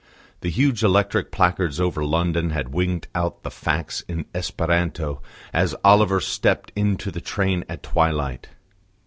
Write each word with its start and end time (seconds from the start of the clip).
The 0.39 0.49
huge 0.49 0.81
electric 0.81 1.31
placards 1.31 1.79
over 1.79 2.03
London 2.03 2.49
had 2.49 2.73
winked 2.73 3.07
out 3.13 3.43
the 3.43 3.51
facts 3.51 4.01
in 4.07 4.25
Esperanto 4.33 5.21
as 5.53 5.75
Oliver 5.83 6.19
stepped 6.19 6.71
into 6.75 7.11
the 7.11 7.21
train 7.21 7.63
at 7.69 7.83
twilight. 7.83 8.49